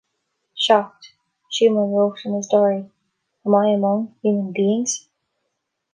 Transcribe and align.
Shocked, 0.55 1.13
Schumann 1.51 1.91
wrote 1.91 2.25
in 2.25 2.33
his 2.33 2.47
diary, 2.47 2.89
Am 3.45 3.53
I 3.53 3.67
among 3.69 4.15
human 4.23 4.51
beings? 4.51 5.07